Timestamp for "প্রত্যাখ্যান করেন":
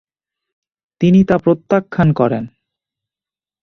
1.37-2.43